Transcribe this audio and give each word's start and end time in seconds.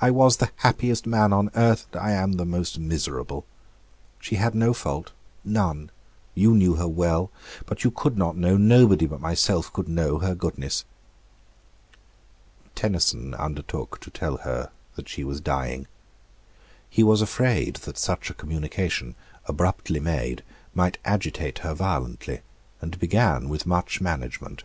"I 0.00 0.10
was 0.10 0.38
the 0.38 0.50
happiest 0.56 1.06
man 1.06 1.30
on 1.30 1.50
earth; 1.54 1.88
and 1.92 2.00
I 2.00 2.12
am 2.12 2.32
the 2.32 2.46
most 2.46 2.78
miserable. 2.78 3.44
She 4.18 4.36
had 4.36 4.54
no 4.54 4.72
fault; 4.72 5.12
none; 5.44 5.90
you 6.34 6.54
knew 6.54 6.76
her 6.76 6.88
well; 6.88 7.30
but 7.66 7.84
you 7.84 7.90
could 7.90 8.16
not 8.16 8.34
know, 8.34 8.56
nobody 8.56 9.04
but 9.04 9.20
myself 9.20 9.70
could 9.70 9.86
know, 9.86 10.20
her 10.20 10.34
goodness." 10.34 10.86
Tenison 12.74 13.34
undertook 13.34 14.00
to 14.00 14.10
tell 14.10 14.38
her 14.38 14.70
that 14.96 15.06
she 15.10 15.22
was 15.22 15.38
dying. 15.38 15.86
He 16.88 17.02
was 17.02 17.20
afraid 17.20 17.76
that 17.84 17.98
such 17.98 18.30
a 18.30 18.34
communication, 18.34 19.16
abruptly 19.44 20.00
made, 20.00 20.42
might 20.74 20.96
agitate 21.04 21.58
her 21.58 21.74
violently, 21.74 22.40
and 22.80 22.98
began 22.98 23.50
with 23.50 23.66
much 23.66 24.00
management. 24.00 24.64